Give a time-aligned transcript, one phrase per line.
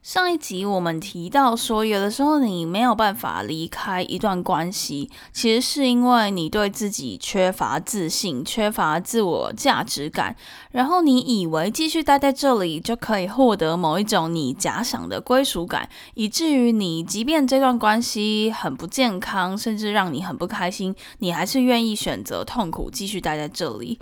[0.00, 10.34] 上一集我们提到说，有的时候你没有办法离开一段关系，其实是因为你对自己缺乏自信、缺乏自我价值感，
[10.70, 23.98] 然后你以为继续待在这里就可以获得某一种你假想的归属感，以至于你即便这段关系很不健康，甚至让你很不开心，你还是愿意选择痛苦继续待在这里。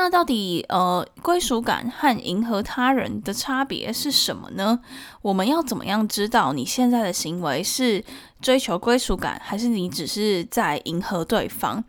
[0.00, 4.78] 那到底呃归属感和迎合他人的差别是什么呢？
[5.22, 8.02] 我们要怎么样知道你现在的行为是
[8.40, 11.82] 追求归属感，还是你只是在迎合对方？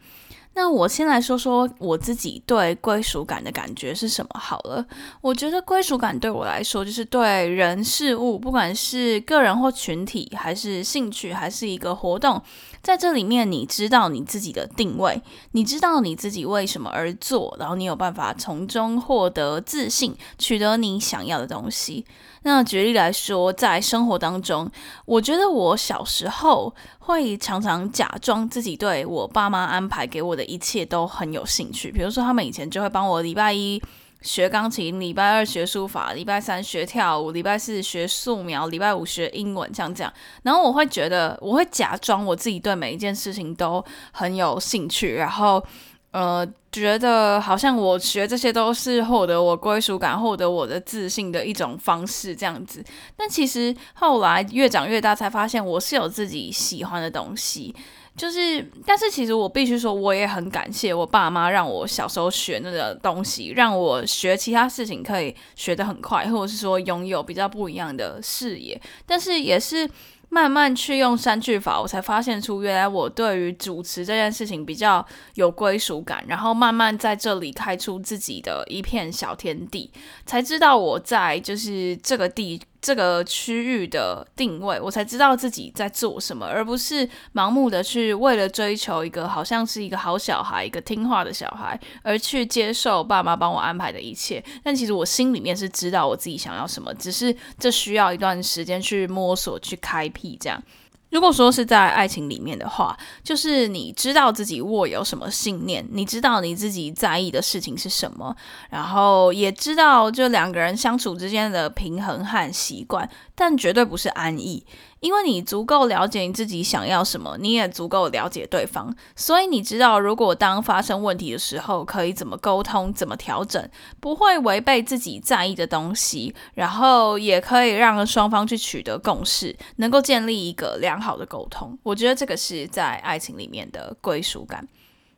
[0.61, 4.85] 那我先来说说我自己对归属感的感觉是什么好了。
[5.21, 12.41] 我觉得归属感对我来说，就是对人事物，不管是个人或群体，还是兴趣，还是一个活动。
[12.81, 15.21] 在这里面，你知道你自己的定位，
[15.53, 22.05] 你知道你自己为什么而做，然后你有办法从中获得自信，取得你想要的东西。
[22.43, 24.69] 那举例来说，在生活当中，
[25.05, 33.81] 我觉得我小时候会常常假装自己对我爸妈安排给我的一切都很有兴趣，比如说他们以前就会帮我礼拜一。
[34.21, 40.11] 学钢琴，礼拜二学书法，礼拜三学跳舞，礼拜四学素描，礼拜五学英文，像这样。
[40.43, 43.81] 然后我会觉得，我会假装我自己对每一件事情都
[44.11, 45.65] 很有兴趣，然后
[46.11, 52.83] 呃，觉得好像我学这些都是获得我归属感、获得我的自信的一种方式，这样子。
[53.15, 57.75] 但其实后来越长越大，才发现我是有自己喜欢的东西。
[58.17, 68.81] 就是，但是其实我必须说，我也很感谢我爸妈，让我小时候学那个东西，让我学其他事情可以学得很快，或者是说拥有比较不一样的视野。
[69.05, 69.87] 但是也是。
[70.29, 79.91] 慢慢去用三句法，我才发现出原来我对于主持这件事情比较有归属感，然后慢慢在这里开出自己的一片小天地，
[80.25, 94.43] 才知道我在就是这个地这个区域的定位，我才知道自己在做什么，而不是盲目的去为了追求一个好像是一个好小孩、一个听话的小孩，而去接受爸妈帮我安排的一切。
[94.63, 100.37] 但其实我心里面是知道我自己想要什么，只是这需要一段时间去摸索、去开辟。
[100.39, 100.63] 这样，
[101.09, 108.35] 如果说是在爱情里面的话，就是你知道自己握有什么信念，你知道你自己在意的事情是什么，
[108.69, 114.65] 然后也知道就两个人相处之间的平衡和习惯，但绝对不是安逸。
[114.99, 131.77] 因为你足够了解你自己想要什么，你也足够了解对方，所以你知道，如果当发生问题的时候，可以怎么沟通，怎么调整，不会违背自己在意的东西，然后也可以让双方去取得共识，能够建立一个良好的沟通。
[131.83, 134.67] 我觉得这个是在爱情里面的归属感。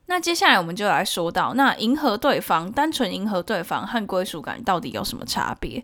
[0.07, 5.83] 那接下来我们就来说到，那迎合对方，单纯迎合对方和归属感到底有什么差别？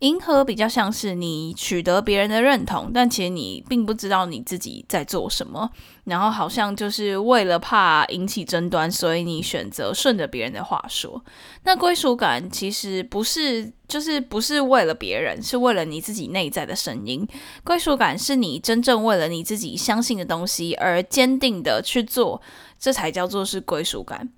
[0.00, 5.70] 迎合比较像是你取得别人的认同，但其实你并不知道你自己在做什么，
[6.04, 11.24] 然后好像就是为了怕引起争端，所以你选择顺着别人的话说。
[11.64, 17.26] 那归属感其实不是，就是不是为了别人，是为了你自己内在的声音。
[17.64, 22.42] 归属感是你真正为了你自己相信的东西而坚定的去做，
[22.78, 24.28] 这才叫做是归属感。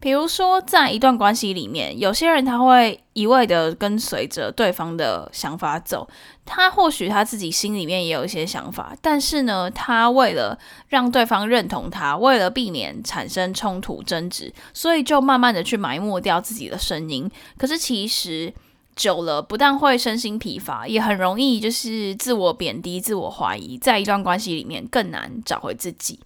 [0.00, 6.08] 比如说，在一段关系里面，有些人他会一味的跟随着对方的想法走，
[6.46, 10.58] 他或许他自己心里面也有一些想法，但是呢，他为了
[10.88, 17.30] 让对方认同他，为了避免产生冲突争执，所以就慢慢的去埋没掉自己的声音。
[17.58, 18.50] 可是其实
[18.96, 26.18] 久了，不但会身心疲乏，也很容易就是自我贬低、自我怀疑，在一段关系里面更难找回自己。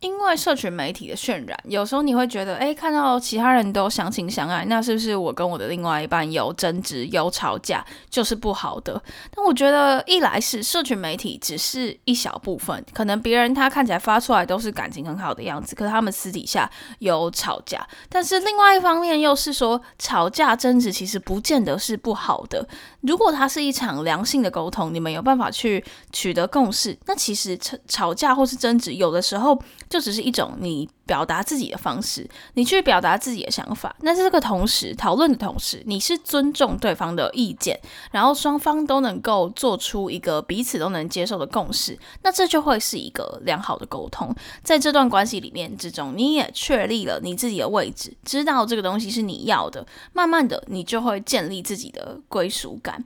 [0.00, 9.02] 因为社群媒体的渲染，有时候你会觉得，哎，看到其他人都相亲相爱，那是不是我跟我的另外一半有争执、有吵架，就是不好的？
[9.34, 17.84] 但我觉得，一来是社群媒体只是一小部分，可能别人他看起来发出来都是感情很好的样子，可是他们私底下有吵架。
[18.08, 22.68] 但是另外一方面又是说，吵架争执其实不见得是不好的。
[23.02, 29.60] 如果它是一场良性的沟通，你们有办法去取得共识，那其实吵吵架或是争执，有的时候。
[29.88, 33.96] 就只是一种你表达自己的方式，你去表达自己的想法。
[34.02, 37.80] 那在这个同时，讨论的同时，你是尊重对方的意见，
[38.12, 44.34] 然后双方都能够做出一个彼此都能接受的共识，那这就会是一个良好的沟通。
[44.62, 53.02] 在这段关系里面之中，你也确立了你自己的位置，知道这个东西是你要的，慢慢的，你就会建立自己的归属感。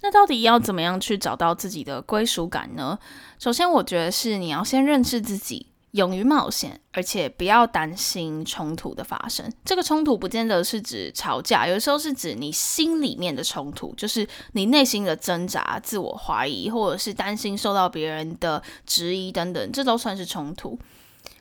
[0.00, 2.98] 那到底要怎么样去找到自己的归属感呢？
[3.38, 9.52] 首先，我觉得是你要先认识自己，勇于冒险，而且不要担心冲突的发生。
[9.64, 20.78] 这个冲突不见得是指吵架，有时候是指你心里面的冲突，就是你内心的挣扎、自我怀疑，或者是担心受到别人的质疑等等，这都算是冲突。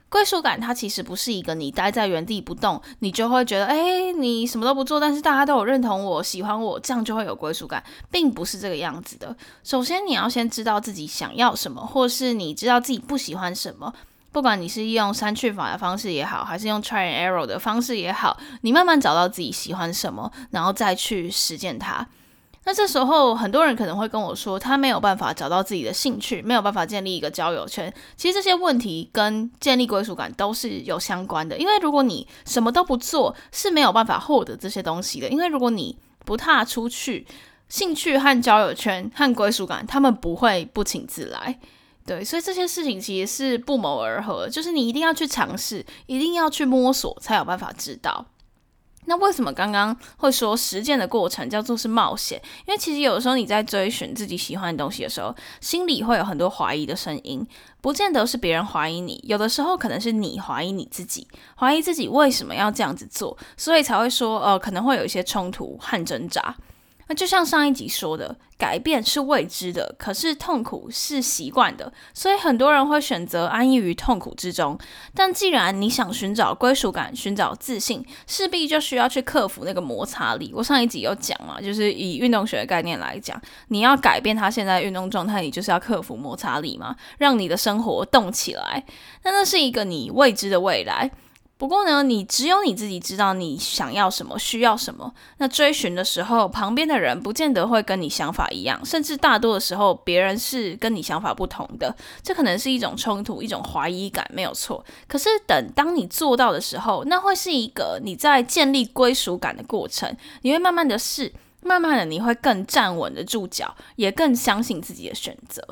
[0.10, 9.36] 归属感，它其实不是一个你待在原地不动，你就会觉得，哎，你什么都不做，但是大家都有认同我、喜欢我，这样就会有归属感，并不是这个样子的。
[9.64, 13.94] 首先，你要先知道自己想要什么，或是你知道自己不喜欢什么。
[14.32, 22.08] 不管你是用删去法的方式也好，还是用 try and error 的方式也好，你慢慢找到自己喜欢什么，然后再去实践它。
[22.68, 27.92] 那这时候，很多人可能会跟我说，他没有办法找到自己的兴趣，没有办法建立一个交友圈。
[28.18, 35.30] 其实这些问题跟建立归属感都是有相关的，因为如果你什么都不做，是没有办法获得这些东西的。
[35.30, 37.26] 因为如果你不踏出去，
[37.70, 41.58] 兴趣和交友圈和归属感，他们不会不请自来。
[42.06, 48.26] 对，所以这些事情其实是不谋而合，就是你一定要去尝试，一定要去摸索，才有办法知道。
[49.10, 52.42] 那为什么刚刚会说实践的过程叫做是冒险？
[52.66, 57.48] 因为其实有的时候你在追寻自己喜欢的东西的时候，心里会有很多怀疑的声音，
[57.80, 61.26] 不见得是别人怀疑你，有的时候可能是你怀疑你自己，
[61.58, 66.56] 怀疑自己为什么要这样子做，所以才会说，呃，可能会有一些冲突和挣扎。
[67.08, 74.78] 那就像上一集说的，改变是未知的，可是痛苦是习惯的，所以很多人会选择安逸于痛苦之中。
[75.16, 80.52] 但既然你想寻找归属感、寻找自信，势必就需要去克服那个摩擦力。
[80.54, 88.84] 我上一集有讲嘛，就是以运动学的概念来讲，你要改变他现在运动状态，你就是要克服摩擦力嘛，让你的生活动起来。
[89.24, 91.12] 那那是一个你未知的未来。
[91.58, 95.12] 不过呢，你只有你自己知道你想要什么，需要什么。
[95.40, 101.96] 那追寻的时候，旁边的人不见得会跟你想法一样，甚至大多的时候，别人是跟你想法不同的。
[102.22, 104.86] 这可能是一种冲突，一种怀疑感，没有错。
[105.08, 110.16] 可是等当你做到的时候，那会是一个你在建立归属感的过程。
[110.44, 115.64] 你会慢慢的试，慢慢的你会更站稳的住脚，也更相信自己的选择。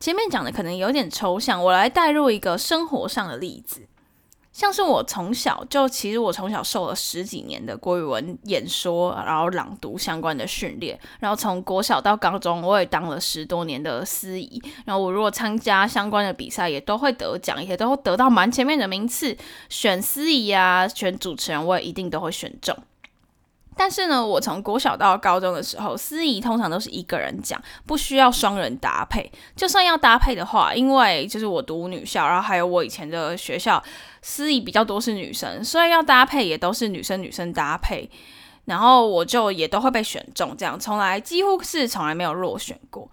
[0.00, 3.86] 前面讲的可能有点抽象，我来带入一个生活上的例子。
[4.56, 19.36] 像是我从小就，其实我从小受了十几年的国语文演说，然后朗读相关的训练，然后从国小到高中，我也当了十多年的司仪，然后我如果参加相关的比赛，也都会得奖，也都会得到蛮前面的名次，
[19.68, 22.74] 选司仪啊，选主持人，我也一定都会选中。
[23.76, 29.30] 但是呢，我从国小到高中的时候，司仪通常都是一个人讲，不需要双人搭配。
[29.54, 33.82] 就算要搭配的话，因为就是我读女校，然后还有我以前的学校，
[34.22, 38.10] 司仪比较多是女生，所以要搭配也都是女生女生搭配。
[38.64, 43.08] 然后我就也都会被选中，这样从来几乎是从来没有落选过。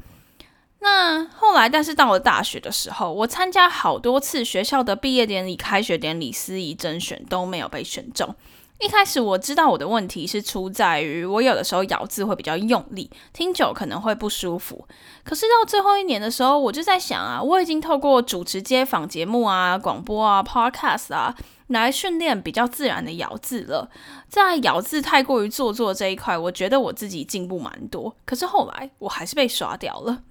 [0.80, 8.36] 那后来，但是到了大学的时候，我参加好多次学校的毕业典礼、开学典礼、司仪甄选都没有被选中。
[8.80, 14.86] 一开始我知道我的问题是出在于我有的时候咬字会比较用力，听久可能会不舒服。
[15.24, 21.34] 可是到最后一年的时候，我就在想啊，我已经透过主持街访节目啊、广播啊、podcast 啊
[21.68, 23.90] 来训练比较自然的咬字了。
[24.28, 28.14] 在咬字太过于做作这一块，我觉得我自己进步蛮多。
[28.26, 30.24] 可是后来我还是被刷掉了。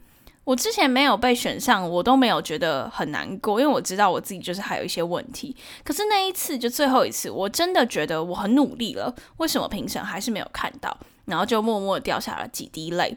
[0.44, 5.54] 我之前没有被选上，我都没有觉得很难过，因为我知道我自己就是还有一些问题。
[5.84, 10.96] 可是那一次就最后一次，我真的觉得我很努力了，为什么评审还是没有看到？
[11.26, 13.16] 然后就默默掉下了几滴泪。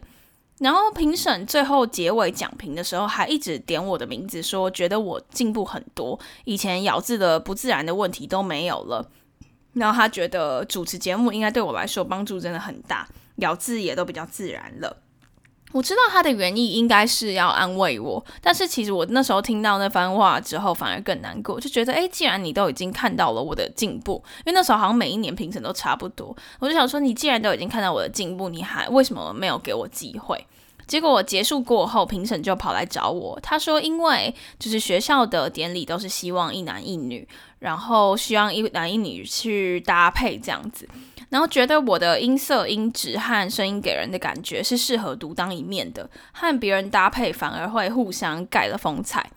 [0.60, 9.10] 然后评审最后结尾讲评的时候，还一直点我的名字，说觉得我进步很多，以前咬字的不自然的问题都没有了。
[9.74, 13.06] 然后他觉得主持节目应该对我来说帮助真的很大，
[13.38, 14.96] 咬字也都比较自然了。
[15.72, 30.46] 我知道他的原意应该是要安慰我，但是其实我那时候听到那番话之后，反而更难过，就觉得，哎，既然你都已经看到了我的进步，因为那时候好像每一年评审都差不多，我就想说，你既然都已经看到我的进步，你还为什么没有给我机会？
[30.88, 37.28] 结果结束过后，评审就跑来找我，他说因为就是学校的典礼都是希望一男一女，
[37.60, 40.88] 然后希望一男一女去搭配这样子。
[41.30, 49.30] 然后觉得我的音色、音质和声音给人的感觉是适合独当一面的，和别人搭配反而会互相盖了风采。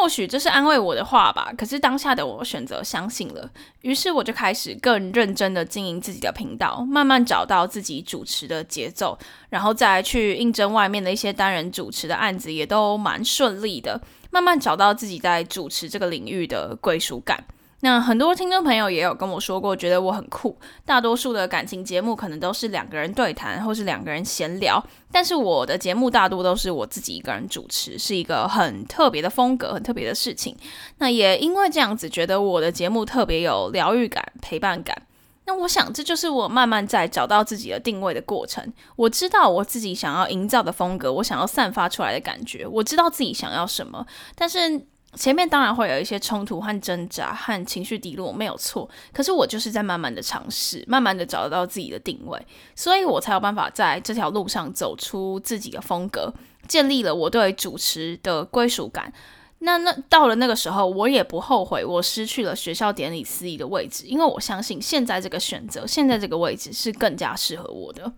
[0.00, 3.50] 或许这是安慰我的话吧，可是当下的我选择相信了。
[3.82, 9.18] 于是我就开始更认真的经营自己的频道，慢慢找到自己主持的节奏，
[9.50, 14.00] 然后再去应征外面的一些单人主持的案子，也都蛮顺利的。
[14.30, 17.42] 慢慢找到自己在主持这个领域的归属感。
[17.80, 20.58] 那很多听众朋友也有跟我说过，觉得我很酷。
[20.84, 30.56] 大多数的感情节目可能都是两个人对谈，或是两个人闲聊，但是我的节目大多都是我自己一个人主持，是一个很特别的风格，很特别的事情。
[30.98, 35.00] 那也因为这样子，觉得我的节目特别有疗愈感、陪伴感。
[35.44, 38.72] 那我想，这就是我慢慢在找到自己的定位的过程。
[38.96, 44.04] 我知道我自己想要营造的风格，我想要散发出来的感觉，我知道自己想要什么，
[44.34, 44.84] 但是。
[45.14, 48.88] 前面当然会有一些冲突和挣扎和情绪低落，没有错。
[49.12, 56.32] 可是我就是在慢慢的尝试，慢慢的找到自己的定位，所以我才有办法在这条路上走出自己的风格，
[56.68, 59.12] 建立了我对主持的归属感。
[59.60, 68.12] 那那到了那个时候，我也不后悔我失去了学校典礼司仪的位置，因为我相信现在这个选择，现在这个位置是更加适合我的。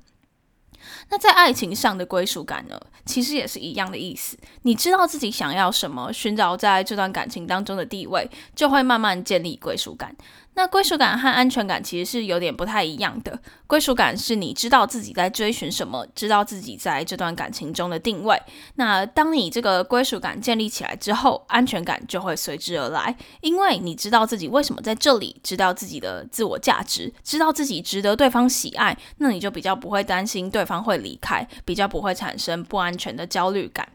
[1.11, 2.81] 那在爱情上的归属感呢？
[3.05, 4.38] 其实也是一样的意思。
[4.62, 10.14] 你知道自己想要什么，寻找在这段感情当中的地位，就会慢慢建立归属感。
[10.55, 13.38] 那归属感和安全感其实是有点不太一样的。
[13.69, 18.40] 归属感是你知道自己在追寻什么，知道自己在这段感情中的定位。
[18.75, 33.88] 那当你这个归属感建立起来之后，安全感就会随之而来，因为你知道自己为什么在这里，知道自己的自我价值，知道自己值得对方喜爱，那你就比较不会担心对方会离开，比较不会产生不安全的焦虑感。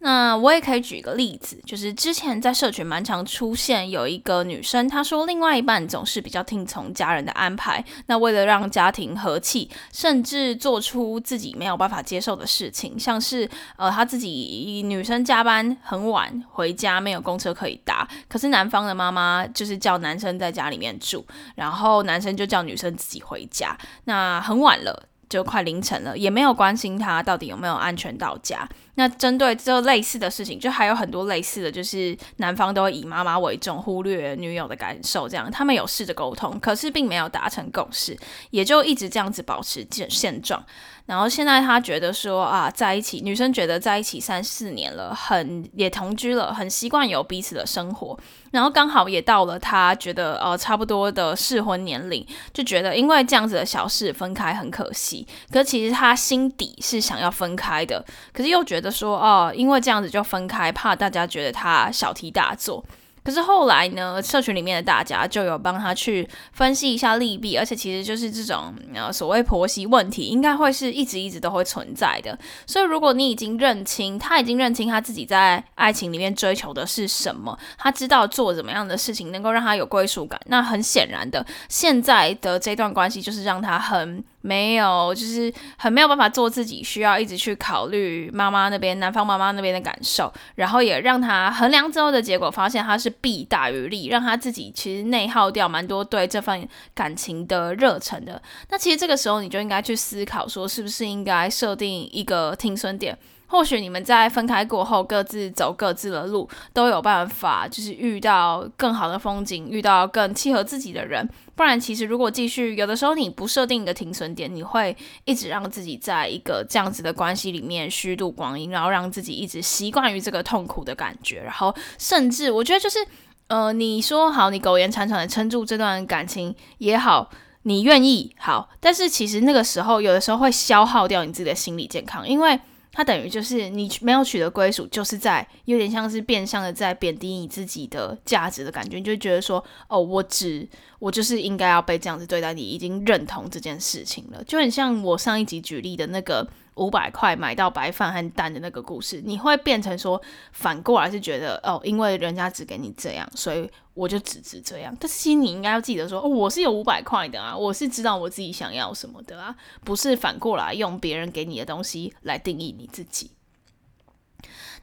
[0.00, 25.08] 那我也可以举个例子，就是之前在社群蛮常出现有一个女生，她说另外一半总是比较听从家人的安排，那为了让家庭和气，甚至做出自己没有办法接受的事情，像是呃她自己女生加班很晚回家没有公车可以搭，可是男方的妈妈就是叫男生在家里面住，然后男生就叫女生自己回家，那很晚了。
[25.28, 28.68] 就快凌晨了，也没有关心他到底有没有安全到家。
[28.94, 35.28] 那针对这类似的事情，就还有很多类似的就是男方都会以妈妈为重，忽略女友的感受。
[35.28, 38.16] 这样他们有试着沟通，可是并没有达成共识，
[38.50, 40.64] 也就一直这样子保持现现状。
[41.06, 48.18] 然后现在他觉得说啊，在一起，女生觉得在一起三四年了，很也同居了，很习惯有彼此的生活。
[48.50, 55.26] 然后刚好也到了他觉得呃差不多的适婚年龄，就觉得因为这样子的小事分开很可惜。
[55.52, 62.84] 可其实他心底是想要分开的，可是又觉得说哦，因为这样子就分开，怕大家觉得他小题大做。
[63.26, 72.38] 可是后来呢，社群里面的大家就有帮他去分析一下利弊，而且其实就是这种呃所谓婆媳问题，应该会是一直一直都会存在的。
[72.68, 84.22] 所以如果你已经认清，他已经认清他自己在爱情里面追求的是什么，他知道做怎么样的事情能够让他有归属感，那很显然的，现在的这段关系就是让他很。
[84.46, 98.40] 没有，就是很没有办法做自己，需要一直去考虑妈妈那边、男方妈妈那边的感受，然后也让他衡量之后的结果，发现他是弊大于利，让他自己其实内耗掉蛮多对这份感情的热忱的。
[98.70, 103.18] 那其实这个时候你就应该去思考，说是不是应该设定一个听损点。
[103.48, 111.28] 或许你们在分开过后，各自走各自的路，都有办法，就是遇到更好的风景，遇到更契合自己的人。
[111.54, 122.98] 不然，其实如果继续，有的时候你不设定一个停损点，你会一直让自己在一个这样子的关系里面虚度光阴，然后让自己一直习惯于这个痛苦的感觉，然后甚至我觉得就是，
[123.46, 127.30] 呃，你说好，你苟延残喘的撑住这段感情也好，
[127.62, 132.60] 你愿意好，但是其实那个时候有的时候会消耗掉你自己的心理健康，因为。
[132.96, 140.66] 它等于就是你没有取得归属，就是在有点像是变相的在贬低你自己的价值的感觉，你就觉得说，哦，我只
[140.98, 146.48] 我就是应该要被这样子对待，你已经认同这件事情了，就很像我上一集举例的那个。
[146.76, 150.20] 五百块买到白饭和蛋的那个故事，你会变成说
[150.52, 154.96] 反过来是觉得哦，因为人家只给你这样，所以我就只值这样。
[155.00, 159.54] 但是其实你应该要记得说，哦，我是有五百块的啊，我是知道我自己想要什么的啊，
[159.84, 163.30] 不是反过来用别人给你的东西来定义你自己。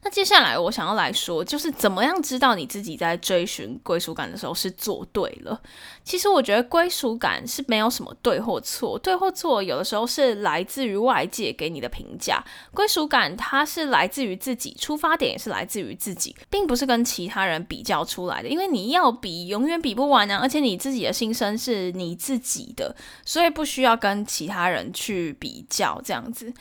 [0.03, 5.61] 那接下来我想要来说，就是怎么样知道你自己在追寻归属感的时候是做对了。
[6.03, 12.43] 其实我觉得归属感是没有什么对或错，对或错有的时候是来自于外界给你的评价。
[12.73, 18.49] 归属感它是来自于自己，出发点也是来自于自己，并不是跟其他人比较出来的。
[18.49, 20.39] 因为你要比，永远比不完啊！
[20.41, 26.53] 而且你自己的心声是你自己的，所以不需要跟其他人去比较这样子。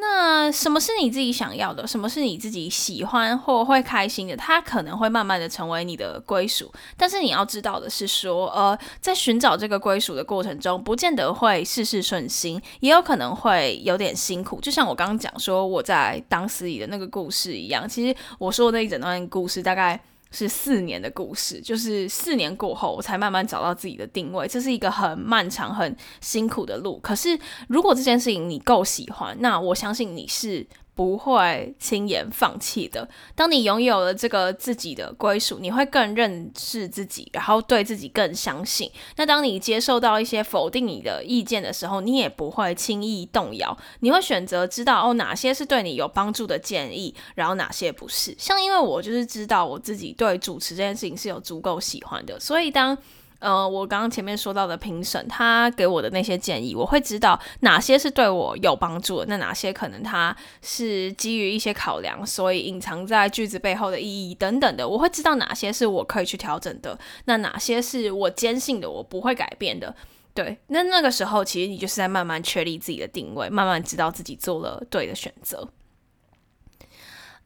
[0.00, 1.86] 那什么是你自己想要的？
[1.86, 4.36] 什么是你自己喜欢或会开心的？
[4.36, 6.72] 它可能会慢慢的成为你的归属。
[6.96, 14.60] 但是你要知道的是，说呃，在寻找这个归属的过程中，不见得会事事顺心，也有可能会有点辛苦。
[14.60, 20.00] 就像我刚刚讲说我在当司仪的那个故事一样，其实我说的那一整段故事大概。
[20.30, 24.46] 是四年的故事，就是四年过后，我才慢慢找到自己的定位。
[24.48, 26.98] 这是一个很漫长、很辛苦的路。
[27.00, 30.66] 可是，如果这件事情你够喜欢，那我相信你是。
[30.98, 33.08] 不会轻言放弃的。
[33.36, 38.90] 当你拥有了这个自己的归属，你会更认识自己，然后对自己更相信。
[39.14, 43.78] 那当你接受到一些否定你的意见的时候，你也不会轻易动摇。
[44.00, 48.34] 你会选择知道哦，哪些是对你有帮助的建议，然后哪些不是。
[48.36, 52.98] 像因为我就是知道我自己对主持这件事情是有足够喜欢的，所以当。
[53.40, 69.94] 呃，我刚刚前面说到的评审，他给我的那些建议，我会知道哪些是对我有帮助的，那哪些可能他是基于一些考量，所以隐藏在句子背后的意义等等的，我会知道哪些是我可以去调整的，那哪些是我坚信的，我不会改变的。
[70.34, 75.68] 对，那那个时候其实你就是在慢慢确立自己的定位，慢慢知道自己做了对的选择。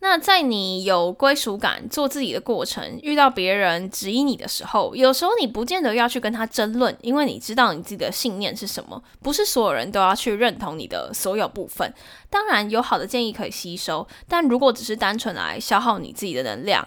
[0.04, 9.00] 那在你有归属感、做自己的过程，遇到别人质疑你的时候，有时候你不见得要去跟他争论，因为你知道你自己的信念是什么。
[9.22, 11.94] 不是所有人都要去认同你的所有部分。
[12.28, 16.86] 当然，有好的建议可以吸收，但如果只是单纯来消耗你自己的能量，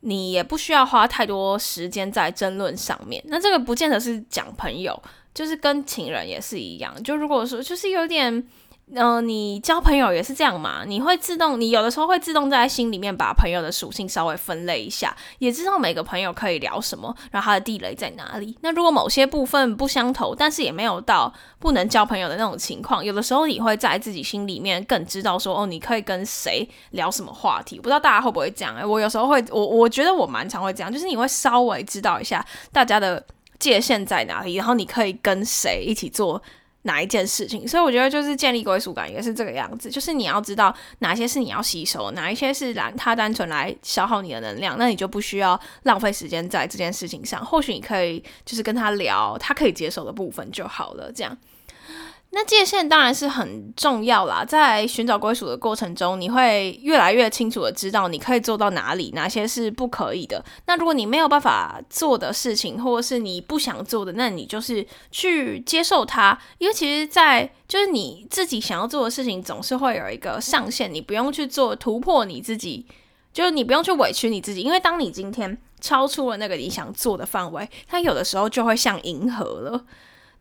[0.00, 3.22] 你也不需要花太多时间在争论上面。
[3.26, 4.98] 那这个不见得是讲朋友，
[5.34, 7.02] 就是跟情人也是一样。
[7.02, 8.42] 就如果说，就是有点。
[8.94, 10.84] 嗯，你交朋友也是这样嘛？
[10.86, 18.56] 你会自动，你有的时候会自动在心里面把朋友的属性稍微分类一下，也知道每个朋友可以聊什么，然后他的地雷在哪里。
[18.60, 27.76] 那如果某些部分不相投，但是也没有到不能交朋友的那种情况，有的时候你会在自己心里面更知道说，哦，你可以跟谁聊什么话题。
[27.78, 28.76] 不知道大家会不会这样？
[28.76, 33.24] 哎，我有时候会，我我觉得我蛮常会这样，就是你会稍微知道一下大家的
[33.58, 36.40] 界限在哪里，然后你可以跟谁一起做。
[36.84, 47.44] 哪一件事情，所以我觉得就是建立归属感也是这个样子，就是你要知道哪些是你要吸收，哪一些是来他单纯来消耗你的能量，那你就不需要浪费时间在这件事情上。
[47.44, 51.36] 或许你可以就是跟他聊他可以接受的部分就好了，这样。
[52.34, 60.44] 那界限当然是很重要啦，在寻找归属的过程中，你会越来越清楚的知道你可以做到哪里，哪些是不可以的。
[60.66, 66.36] 那如果你没有办法做的事情，或者是你不想做的，那你就是去接受它。
[66.58, 72.84] 因为其实，在就是你自己想要做的事情，总是会有一个上限，你不用去做突破你自己，
[73.32, 74.62] 就是你不用去委屈你自己。
[74.62, 79.84] 因为当你今天超出了那个你想做的范围，它有的时候就会像银河了。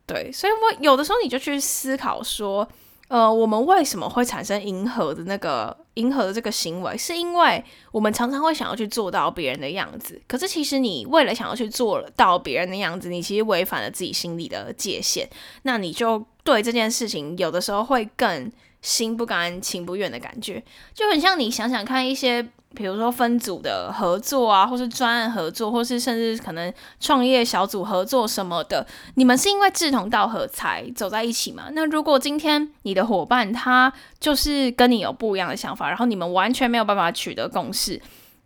[0.05, 2.67] 对，所以我有的时候你就去思考说，
[3.07, 10.21] 呃，我们为什么会产生迎合的那个迎合的这个行为，是因为我们常常会想要去做到别人的样子。
[10.27, 15.29] 可是其实你为了想要去做到别人的样子，你其实违反了自己心里的界限，
[15.61, 20.61] 那你就对这件事情有的时候会更心不甘情不愿的感觉，
[20.93, 22.45] 就很像你想想看一些。
[22.75, 31.65] 比如说分组的合作啊，或是专案合作，或是甚至可能创业小组合作什么的，你们是因为志同道合才走在一起嘛？
[31.71, 38.01] 那如果今天你的伙伴他就是跟你有不一样的想法，然后你们完全没有办法取得共识，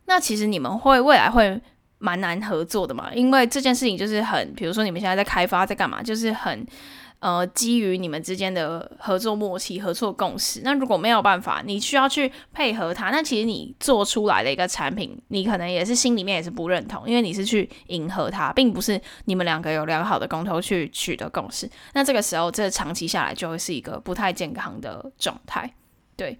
[0.05, 1.59] 那其实你们会未来会
[1.99, 3.13] 蛮难合作的嘛？
[3.13, 6.65] 因为这件事情就是很，比如说你们现在在开发在干嘛，就是很。
[7.19, 21.67] 呃，基于你们之间的合作默契、合作共识，那如果没有办法，你需要去配合他，那其实你做出来的一个产品，你可能也是心里面也是不认同，因为你是去迎合他，并不是你们两个有良好的沟通去取得共识。
[21.93, 25.73] 那这个时候，这长期下来就会是一个不太健康的状态。
[26.15, 26.37] 对。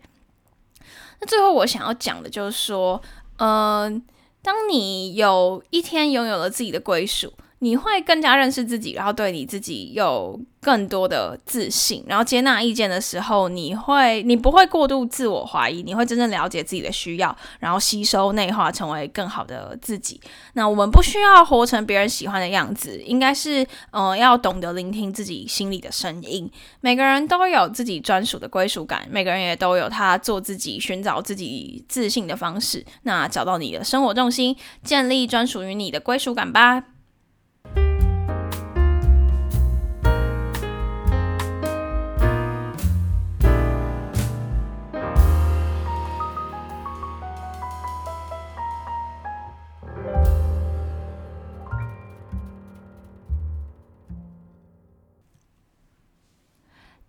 [1.20, 3.02] 那最后我想要讲的就是说，
[3.38, 4.00] 嗯，
[4.44, 7.34] 当你有一天拥有了自己的归属。
[7.60, 20.22] 你会更加认识自己，然后对你自己有更多的自信，然后接纳意见的时候，你会你不会过度自我怀疑，你会真正了解自己的需要，然后吸收内化，成为更好的自己。
[20.54, 26.48] 那我们不需要活成别人喜欢的样子，应该是呃要懂得聆听自己心里的声音。
[26.82, 32.86] 每个人都有自己专属的归属感，每个人也都有他做自己、寻找自己自信的方式。
[33.02, 36.84] 那找到你的生活重心，建立专属于你的归属感吧。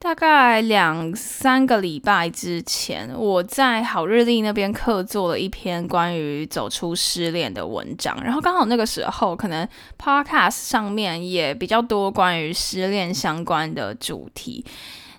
[0.08, 9.68] 大概两三个礼拜之前，我在好日历那边刻做了一篇关于走出失恋的文章，然后刚好那个时候，可能
[10.02, 14.64] Podcast 上面也比较多关于失恋相关的主题。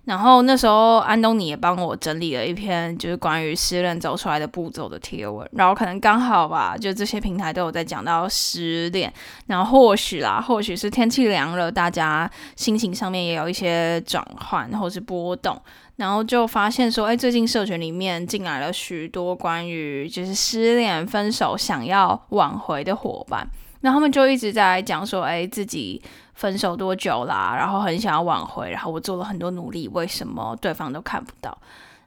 [0.10, 9.14] 然后那时候安东尼也帮我整理了一篇就是关于失恋走出来的步骤的贴文，然后可能刚好吧，就这些平台都有在讲到失恋，
[9.46, 15.62] 然后或许啦，或许是天气凉了，大家心情上面也有一些转换或是波动，
[15.98, 23.48] 然后就发现说，哎，最近社群里面进来了许多关于就是失恋、分手想要挽回的伙伴。
[23.82, 26.02] 那他们就一直在讲说，哎，自己
[26.40, 27.54] 分手多久啦？
[27.54, 31.56] 然后很想要挽回，然后我做了很多努力，为什么对方都看不到？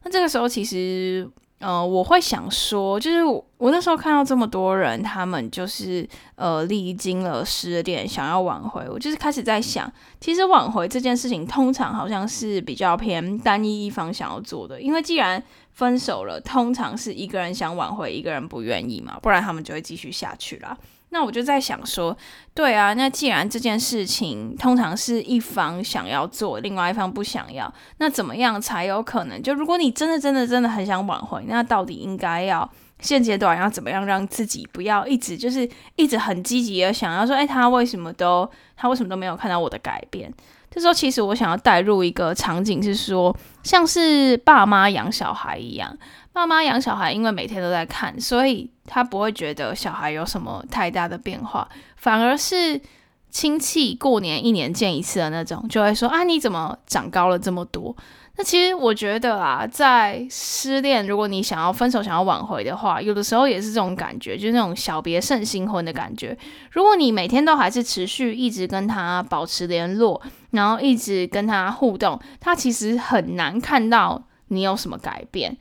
[0.05, 15.41] 那这个时候其实，呃，我会想说，就是我我那时候看到这么多人，他们就是呃历经了失恋，想要挽回，我就是开始在想，其实挽回这件事情，通常好像是比较偏单一一方想要做的，因为既然
[15.73, 20.75] 分手了，通常是一个人想挽回，一个人不愿意嘛，不然他们就会继续下去啦。
[21.13, 22.17] 那我就在想说，
[22.55, 29.41] 对啊，那既然这件事情通常是一方想要做，另外一方不想要，那怎么样才有可能？
[29.43, 32.69] 就如果你真的真的真的很想挽回，那到底应该要
[33.01, 40.33] 现阶段要怎么样让自己不要一直就是一直很积极的想要说，哎，他为什么都他为什么都没有看到我的改变？
[40.75, 45.97] 这时候其实我想要带入一个场景是说，像是爸妈养小孩一样。
[46.33, 52.81] 爸妈养小孩，因为每天都在看，所以他不会觉得小孩有什么太大的变化，反而是
[53.29, 57.95] 亲戚过年一年见一次的那种，就会说啊，你怎么长高了这么多？
[58.37, 66.37] 那其实我觉得啊，在失恋，如果你想要分手、想要挽回的话，有的时候也是这种感觉，就是那种小别胜新婚的感觉。
[66.71, 70.21] 如果你每天都还是持续一直跟他保持联络，
[70.53, 75.59] 然后一直跟他互动，他其实很难看到你有什么改变。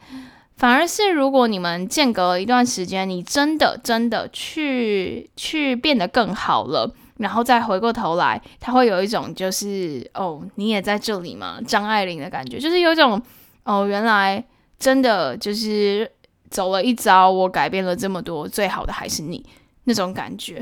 [0.55, 11.59] 反而是，如果你们间隔了一段时间，你真的真的去去变得更好了，然后再回过头来，他会有一种就是哦，你也在这里吗？
[11.65, 13.21] 张爱玲的感觉，就是有一种
[13.63, 14.43] 哦，原来
[14.77, 16.11] 真的就是
[16.49, 19.45] 走了一遭，我改变了这么多，最好的还是你
[19.85, 20.55] 那种感觉。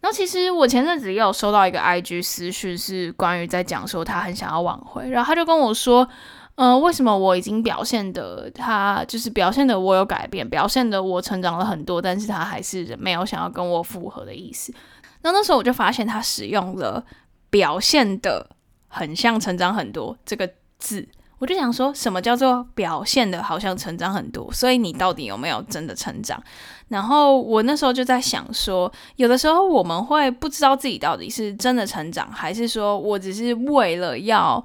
[0.00, 6.08] 然后其实我前阵子也有收到一个 IG 私讯，是关于在讲说他很想要挽回，然后他就跟我说。
[6.56, 14.70] 嗯，为什么我已经表现的他就是表现的我有改变，表现的我成长了很多，但是他还是没有想要跟我复合的意思。
[15.22, 17.04] 那那时候我就发现他使用了
[17.50, 18.48] “表现的
[18.88, 21.06] 很像成长很多”这个字，
[21.38, 24.52] 我就想说什么叫做表现的好像成长很多？
[24.52, 26.42] 所以你到底有没有真的成长？
[26.88, 34.64] 然后我那时候就在想说，有的时候我们会不知道自己到底是真的成长，还是说我只是为了要。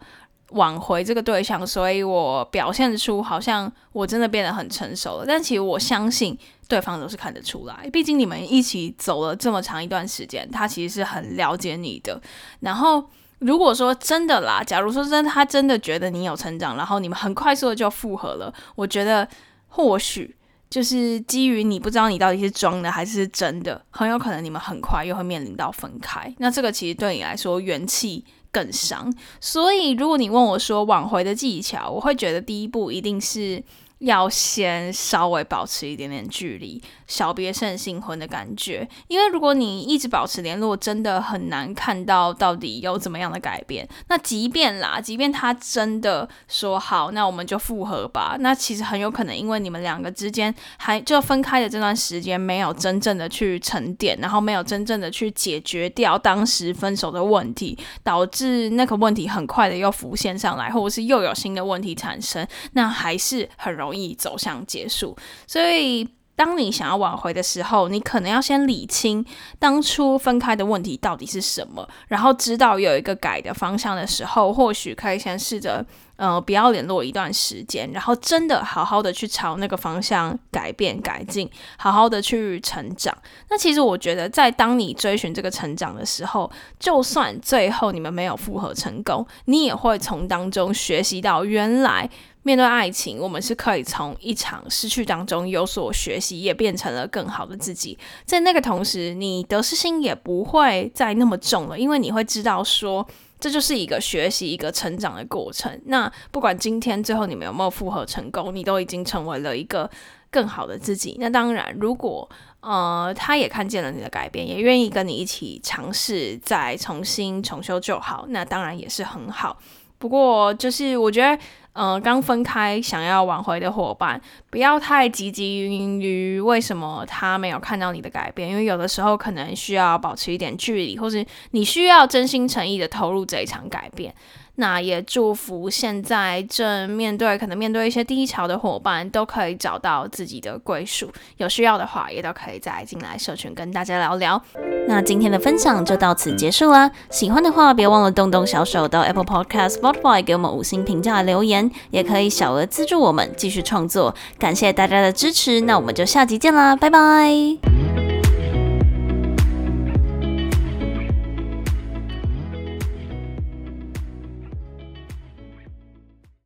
[0.52, 5.26] 挽回这个对象，所以我表现出好像我真的变得很成熟了。
[5.28, 12.22] 但其实我相信对方都是看得出来，毕竟你们一起走了这么长一段时间，他其实是很了解你的。
[12.60, 13.04] 然后
[13.40, 19.28] 如果说真的啦，假如说真的他真的觉得你有成长，然后你们很快速的就复合了，我觉得
[19.68, 20.36] 或许
[20.70, 26.32] 就是基于你不知道你到底是装的还是真的，很有可能你们很快又会面临到分开。
[26.38, 28.24] 那这个其实对你来说元气。
[28.56, 33.62] 更伤，所以如果你问我说挽回的技巧，我会觉得第一步一定是。
[34.00, 38.88] 要先稍微保持一点点距离，小别胜新婚的感觉。
[39.08, 43.88] 因为如果你一直保持联络，真的很难看到到底有怎么样的改变。
[44.08, 48.36] 那即便啦，即便他真的说好，那我们就复合吧。
[48.40, 63.96] 那其实很有可能，因为你们两个之间还就分开的这段时间，没有真正的去沉淀，然后没有真正的去解决掉当时分手的问题，导致那个问题很快的又浮现上来，或者是又有新的问题产生，那还是很容容。
[63.96, 65.16] 易走向结束，
[65.48, 69.26] 所以当你想要挽回的时候，你可能要先理清
[69.58, 75.86] 当初分开的问题到底是什么，然后知道有一个改的方向的时候，或许可以先试着。
[76.18, 83.14] 呃，不要联络一段时间，然后真的好好的去朝那个方向改变、改进，好好的去成长。
[83.50, 92.10] 那其实我觉得，在当你追寻这个成长的时候，就算最后你们没有复合成功，你也会从当中学习到，原来
[92.46, 97.98] 面对爱情，我们是可以从一场失去当中有所学习，也变成了更好的自己。
[98.24, 103.06] 在那个同时，你得失心也不会再那么重了，因为你会知道说。
[103.38, 105.80] 这就是一个学习、一个成长的过程。
[105.88, 109.88] 那不管今天最后你们有没有复合成功，你都已经成为了一个
[110.32, 111.18] 更好的自己。
[111.20, 112.28] 那当然，如果
[112.62, 119.58] 呃他也看见了你的改变，也愿意跟你一起尝试再重新重修旧好，那当然也是很好。
[119.98, 121.38] 不过就是我觉得。
[121.78, 125.60] 嗯，刚分开想要挽回的伙伴，不要太积极
[126.00, 134.16] 于为什么他没有看到你的改变，因为有的时候可能需要保持一点距离，或是你需要真心诚意的投入这一场改变。
[134.56, 141.12] 那也祝福现在正面对可能面对一些低潮的伙伴，都可以找到自己的归属。
[141.38, 144.42] 有需要的话，也都可以再进来社群跟大家聊聊。
[144.88, 146.90] 那今天的分享就到此结束啦。
[147.10, 154.16] 喜欢的话，别忘了动动小手到 Apple Podcast、Spotify 给我们五星评价留言，也可以小额资助我们继续创作。
[154.38, 158.05] 感谢大家的支持，那我们就下集见啦，拜拜。